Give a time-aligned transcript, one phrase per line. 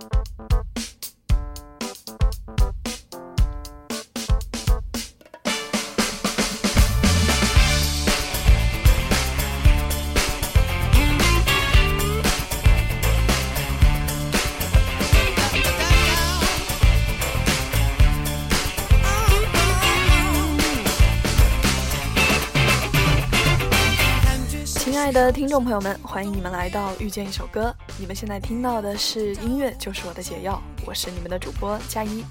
[0.00, 0.67] Thank you.
[25.08, 27.74] 亲爱的听众朋友们，欢迎你们来到遇见一首歌。
[27.98, 32.22] 你们现在听到的是音乐就是我的解药，我是你们的主播佳一。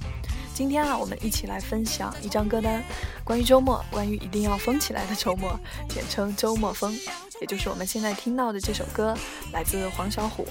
[0.54, 2.84] 今天啊，我们一起来分享一张歌单，
[3.24, 6.96] 关于周末，关于一定要疯起来的周末，简称周末疯，
[7.42, 9.18] 也就是我们现在听到的这首歌，
[9.52, 10.46] 来自黄小琥。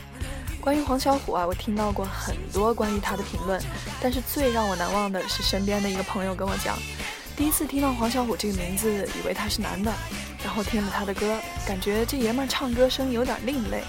[0.61, 3.63] 关于黄小琥啊，我听到过很多关于他的评论，
[4.03, 6.77] 但是最让我难忘的是身边的一个朋友跟我讲，
[7.37, 9.93] 第一次听到黄小琥这个名字，以为他是男的。
[10.47, 11.37] 然后听了他的歌，
[11.67, 13.83] 感觉这爷们唱歌声有点另类。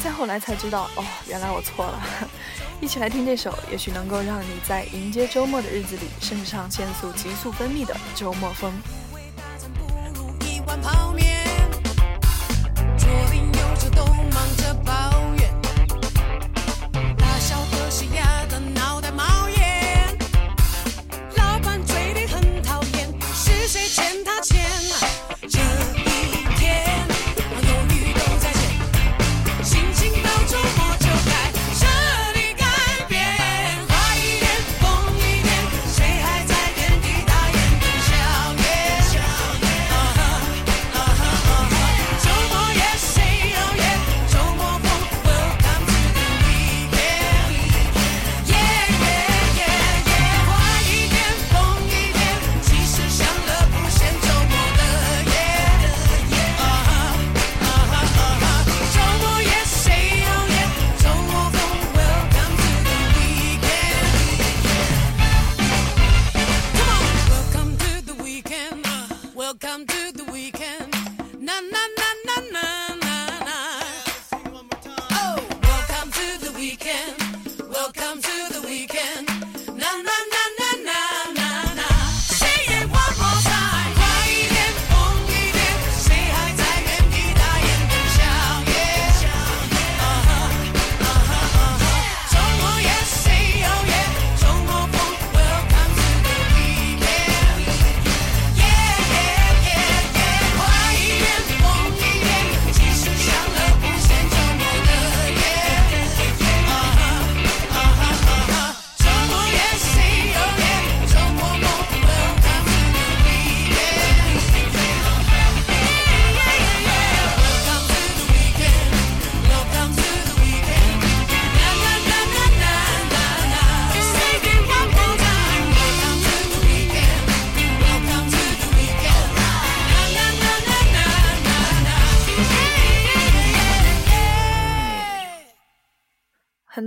[0.00, 2.00] 再后来才知道，哦，原来我错了。
[2.80, 8.72] 一起来听这首，也许能够让你在迎接周末的日子里，肾上腺素急速分泌的周末风。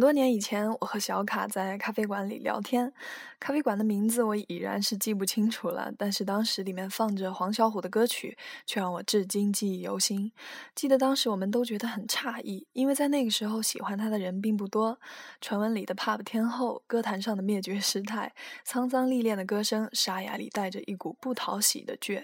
[0.08, 2.94] 多年以前，我和小卡在咖啡馆里聊天，
[3.42, 10.32] 咖啡馆的名字我已然是记不清楚了，但是当时里面放着黄小琥的歌曲，却让我至今记忆犹新。
[10.74, 14.98] 记得当时我们都觉得很诧异，因为在那个时候喜欢他的人并不多。
[15.42, 18.34] 传闻里的 pop 天后，歌坛上的灭绝师太，
[18.66, 22.24] 沧桑历练的歌声，沙哑里带着一股不讨喜的倔。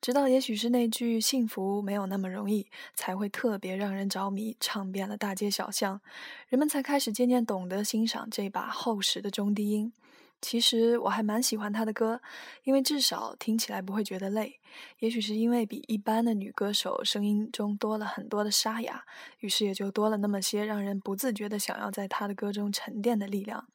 [0.00, 6.00] 直到也许是那句“幸福没有那么容易”，才会特别让人着迷，唱遍了大街小巷，
[6.48, 9.92] 人们才开始渐渐懂得欣赏这把厚实的中低音。
[10.40, 12.20] 其实我还蛮喜欢她的歌，
[12.62, 14.60] 因为至少听起来不会觉得累。
[15.00, 19.04] 也许是因为比一般的女歌手声音中多了很多的沙哑，
[19.40, 23.66] 于是也就多了那么些让人不自觉的想要在她的歌中沉淀的力量。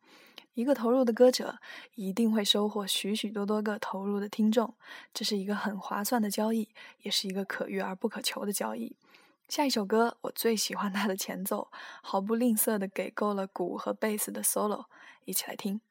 [0.54, 1.60] 一个投入的歌者，
[1.96, 4.74] 一定会收获许许多多个投入的听众，
[5.14, 6.70] 这是一个很划算的交易，
[7.02, 8.96] 也是一个可遇而不可求的交易。
[9.50, 11.70] 下一首歌，我最喜欢它的前奏，
[12.02, 14.86] 毫不吝啬的给够了鼓和贝斯的 solo，
[15.26, 15.82] 一起来听。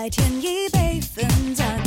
[0.00, 1.79] 爱添一杯芬芳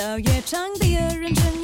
[0.00, 1.59] 到夜场第二人称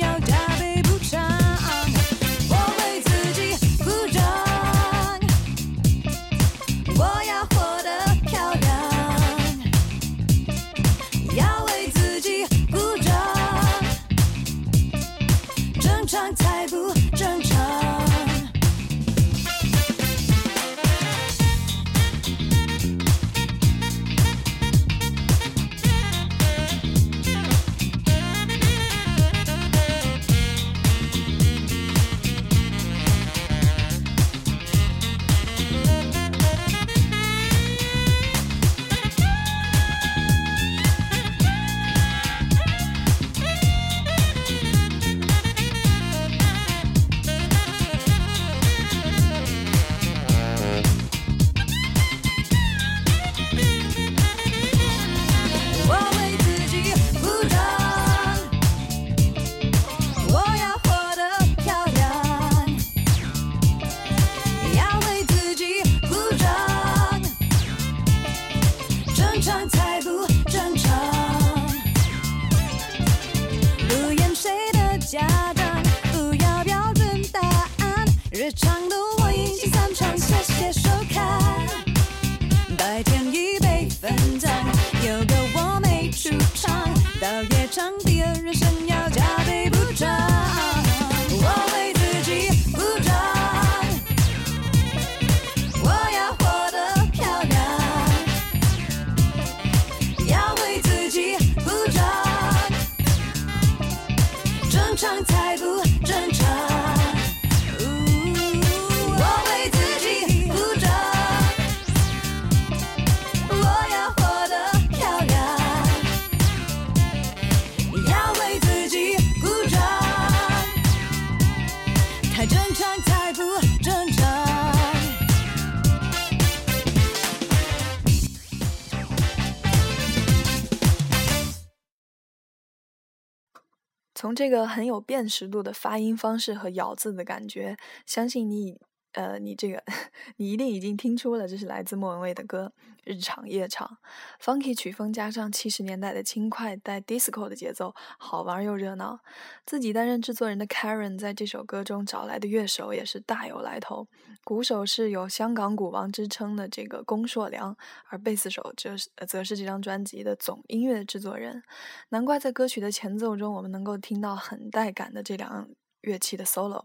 [134.37, 138.78] 这个很有辨识度的发音方式和咬字的感觉，相信你
[139.16, 139.82] 呃，你这个
[140.37, 142.70] 你一定已经听出了，这是来自莫文蔚的歌
[143.04, 143.96] 《日场夜场》
[144.44, 149.18] ，funky 曲风加上七十年代的轻快带 disco 的节奏，好玩又热闹。
[149.64, 154.06] 自己担任制作人的 Karen 在这首歌中找来的乐手也是大有来头，
[154.44, 157.75] 鼓手是有香港鼓王之称的这个龚硕良，
[158.11, 161.62] 而贝斯手则是则是这张专辑的总音乐制作人。
[162.11, 165.66] 难怪在歌曲的前奏中，我们能够听到很带感的这两
[166.02, 166.85] 乐器的 solo。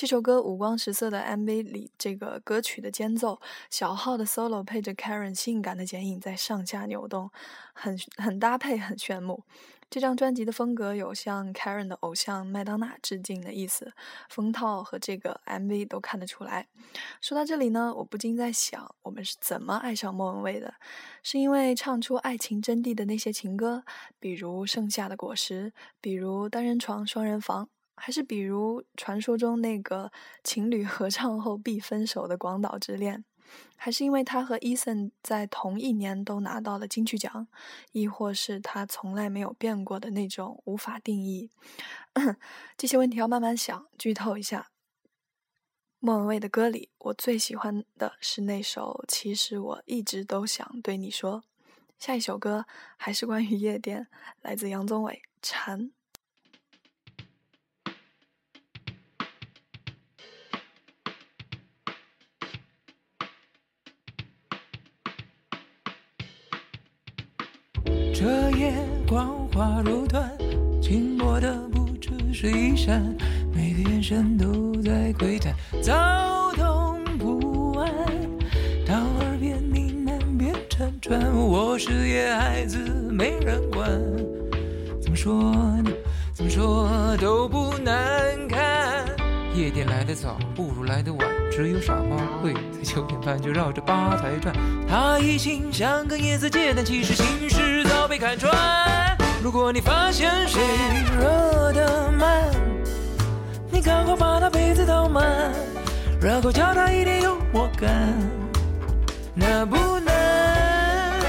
[0.00, 3.38] 这首歌五光十色的 MV 里，这个歌曲的间奏，
[3.68, 7.30] 小号的 solo 配着 Karen 性感的剪影在上下扭动，
[7.74, 9.44] 很很搭配，很炫目。
[9.90, 13.92] 这张专辑的风格有向 Karen 的偶像麦当娜致敬的意思，
[14.30, 16.68] 封套和这个 MV 都看得出来。
[17.20, 20.72] 说到这里呢，我不禁在想，我们是怎么爱上莫文蔚的？
[21.22, 23.84] 是因为唱出爱情真谛的那些情歌，
[24.18, 27.66] 比如《盛夏的果实》，比如《单人床双人房》。
[28.02, 30.10] 还是比如传说中那个
[30.42, 33.18] 情侣合唱后必分手的《广岛之恋》，
[33.76, 37.46] 还是因为他和 Eason 在同一年都拿到了金曲奖，
[37.92, 41.50] 亦或是他从来没有变过的那种无法定义？
[42.78, 43.86] 这些问题要慢慢想。
[43.98, 44.70] 剧透一下，
[45.98, 51.42] 莫文蔚的歌里，我最喜欢的是那首《其实我一直都想对你说》。
[51.98, 52.64] 下一首歌
[52.96, 54.08] 还是关于夜店，
[54.40, 55.78] 来自杨宗纬《蝉》。
[69.10, 70.30] 光滑如团，
[70.80, 73.04] 轻薄的不只是衣衫，
[73.52, 75.52] 每个眼神都在窥探，
[75.82, 77.92] 躁动不安，
[78.86, 82.78] 到耳边呢喃边辗转，我是野孩子，
[83.10, 83.90] 没人管。
[85.02, 85.42] 怎么说
[85.82, 85.90] 呢？
[86.32, 87.92] 怎么说都不难
[88.46, 89.04] 看。
[89.56, 91.28] 夜店来得早，不如来得晚。
[91.50, 94.54] 只有傻瓜会在九点半就绕着吧台转。
[94.88, 97.79] 他一心想跟叶子借，但其实心事
[98.10, 98.52] 被看穿。
[99.40, 100.60] 如果你发现谁
[101.16, 102.50] 热得慢，
[103.70, 105.24] 你赶快把他杯子倒满，
[106.20, 107.88] 然后教他一点幽默感。
[109.32, 111.20] 那不难，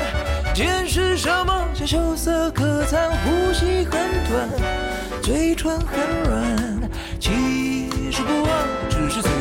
[0.56, 3.92] 见识什么叫羞涩可餐，呼吸很
[4.28, 4.50] 短，
[5.22, 7.32] 嘴唇很软，其
[8.12, 8.52] 实不忘
[8.90, 9.32] 只是嘴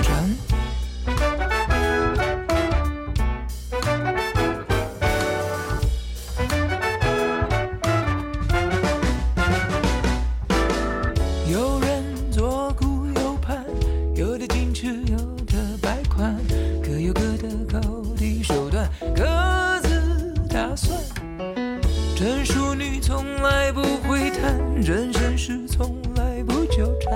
[24.83, 27.13] 人生是从来不纠缠。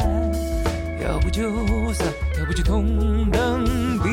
[1.02, 1.42] 要不就
[1.92, 2.06] 散，
[2.38, 3.64] 要不就同等
[4.02, 4.09] 彼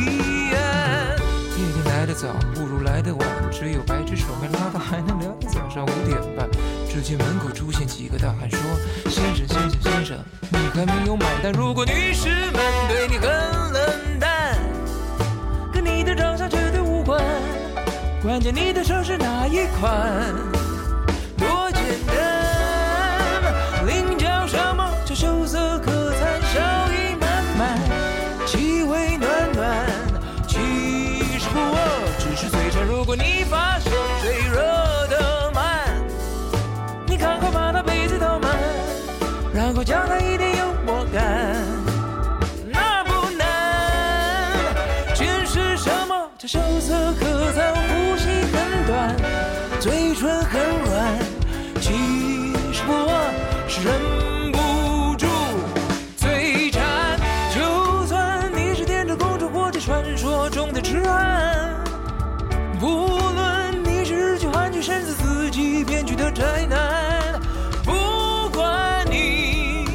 [0.56, 1.10] 岸。
[1.58, 3.28] 夜店来得早，不如来得晚。
[3.52, 6.50] 只有白纸手没拉到，还能聊到早上五点半。
[6.90, 8.60] 只见门口出现几个大汉说
[9.10, 10.18] ：“先生，先生，先生，
[10.50, 11.52] 你还没有买单。
[11.52, 13.30] 如果女士们对你很
[13.74, 14.58] 冷淡，
[15.74, 17.22] 跟你的长相绝对无关，
[18.22, 20.61] 关键你的车是哪一款？
[46.62, 49.16] 么叫羞涩可餐，呼吸很短，
[49.80, 51.18] 嘴唇很软，
[51.80, 53.14] 其实不过
[53.68, 55.28] 是忍不住
[56.18, 56.82] 嘴馋。
[57.54, 61.70] 就算你是天之公主或者传说中的痴汉，
[62.80, 67.40] 不论你是日剧、韩剧，甚至自己编剧的宅男，
[67.84, 69.86] 不管你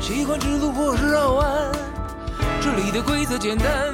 [0.00, 1.46] 喜欢直路或是绕弯，
[2.60, 3.91] 这里的规则简单，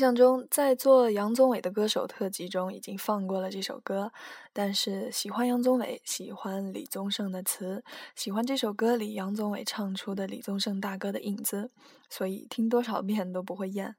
[0.00, 4.10] 印象中，在做杨宗纬的歌手特辑中已经放过了这首歌，
[4.50, 7.84] 但是喜欢杨宗纬，喜欢李宗盛的词，
[8.16, 11.70] 喜欢这首歌里杨宗纬唱出的李宗盛大哥的影子，
[12.08, 13.94] 所以听多少遍都不会厌。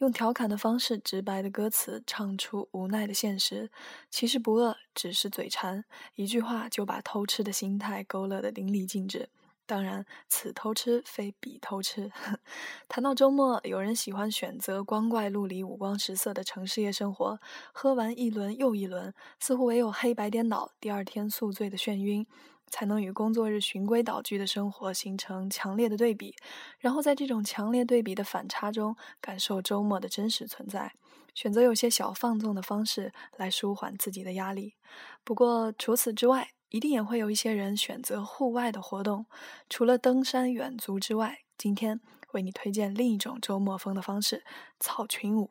[0.00, 3.70] 用调侃的方式，直白的歌词，唱出无奈的现实。
[4.10, 5.82] 其实不饿，只是嘴馋，
[6.14, 9.30] 一句话就把偷吃的心态勾勒得淋漓尽致。
[9.68, 12.10] 当然，此偷吃非彼偷吃。
[12.88, 17.38] 谈到周末，有人喜欢选择光怪陆离、五光十色的城市夜生活，
[17.74, 22.26] 喝完一轮又一轮，似乎唯有黑白颠倒，第二天宿醉的眩晕，
[22.70, 26.34] 才能与工作日循规蹈矩的生活形成强烈的对比，
[26.78, 30.94] 然后在这种强烈对比的反差中，感受周末的真实存在。
[31.34, 34.74] 选择有些小放纵的方式来舒缓自己的压力。
[35.22, 39.26] 不过除此之外，一定也会有一些人选择户外的活动。
[39.68, 42.00] 除了登山远足之外，今天
[42.32, 44.44] 为你推荐另一种周末风的方式——
[44.78, 45.50] 草裙舞。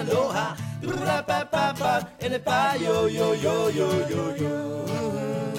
[0.00, 0.56] Aloha,
[2.20, 5.57] and a bye, yo, yo, yo, yo, yo, yo.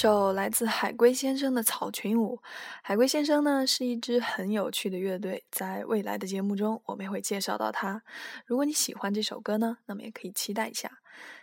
[0.00, 2.40] 首来自海龟先生的草裙舞。
[2.80, 8.02] 海龟先生呢是一支很有趣的乐队，在未来的节目中我们也会介绍到他。
[8.46, 10.90] 如果你喜欢这首歌呢，那么也可以期待一下。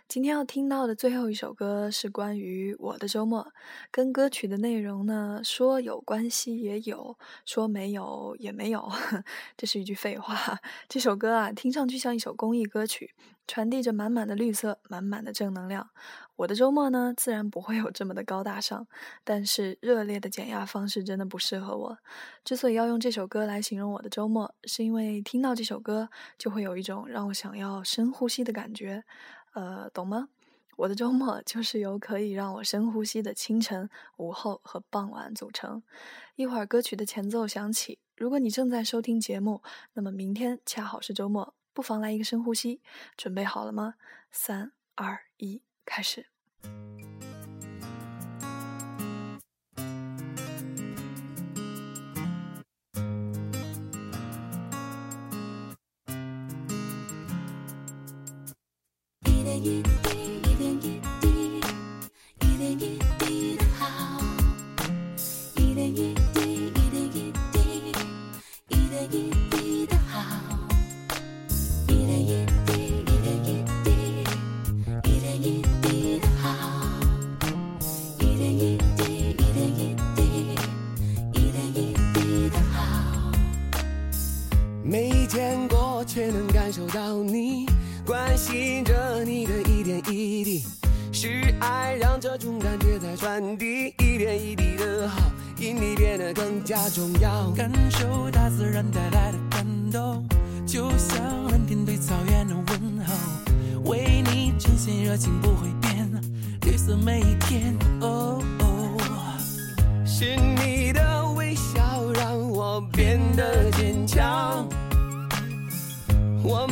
[0.08, 3.52] 今天要听到的最后一首歌是关于我的周末，
[3.90, 8.90] 跟歌曲的内容呢说有关系也有，说没有也没有，
[9.54, 10.58] 这是一句废话。
[10.88, 13.14] 这首歌啊，听上去像一首公益歌曲，
[13.46, 15.90] 传递着满满的绿色，满满的正能量。
[16.36, 18.86] 我的周末呢，自然不会有这么的高大上，
[19.24, 21.98] 但是热烈的减压方式真的不适合我。
[22.44, 29.04] 之所以要用这首歌来形容我的周末，是因为听到这首歌就会有一种让我想要深呼吸的感觉。
[29.58, 30.28] 呃，懂吗？
[30.76, 35.82] 我的周末就是由可以让我深呼吸的清晨、午后和傍晚组成。
[36.36, 39.60] 一会儿歌曲的前奏响起，如果你正在收听节目，
[39.94, 42.80] 那么明天恰好是周末，不妨来一个深呼吸。
[43.16, 43.94] 准备好了吗？
[44.30, 46.26] 三、二、一，开始。
[59.58, 60.17] You.
[104.58, 106.10] 为你呈现热情不会变，
[106.62, 107.72] 绿色每一天。
[108.00, 108.96] 哦哦，
[110.04, 114.68] 是你的微笑让我变得坚强，
[116.42, 116.66] 我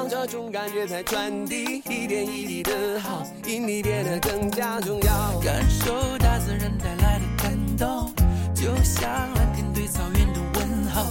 [0.00, 5.38] 让这种感觉在传递，一点一滴的好，因你变得更加重要。
[5.40, 8.10] 感受大自然带来的感动，
[8.54, 11.04] 就像蓝天对草原的问候，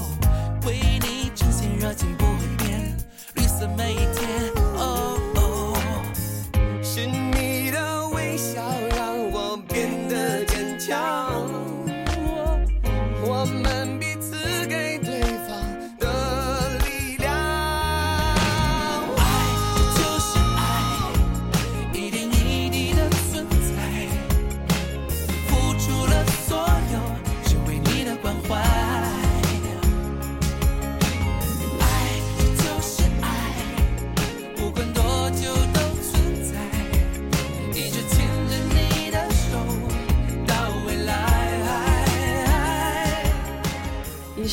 [0.65, 2.97] 为你真心热情不会变，
[3.35, 4.58] 绿色每一天。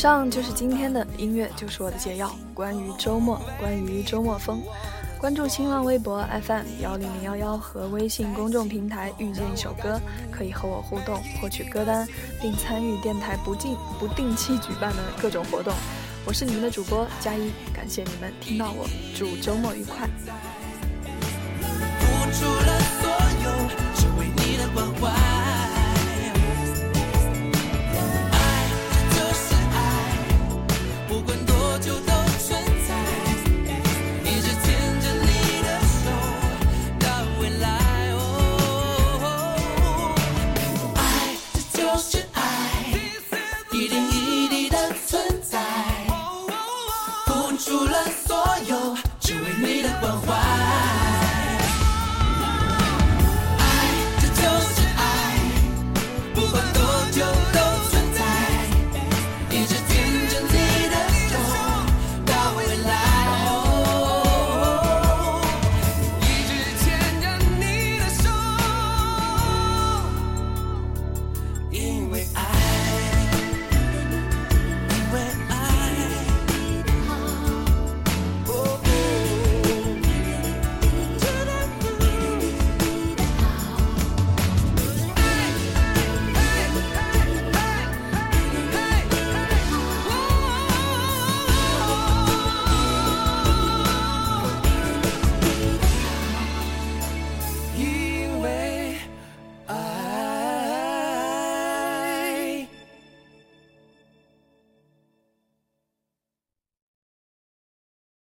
[0.06, 4.62] 上就是今天的音乐就是我的解药，关于周末，关于周末风。
[5.18, 12.06] 关注新浪微博 FM 幺零零幺幺和微信公众平台遇见一首歌，可以和我互动，获取歌单，
[12.40, 15.74] 并参与电台不定不定期举办的各种活动。
[16.24, 20.08] 我是你们的主播佳一，感谢你们听到我，祝周末愉快。
[21.98, 23.10] 付出了所
[23.42, 23.50] 有，
[23.96, 25.15] 只为你的关怀。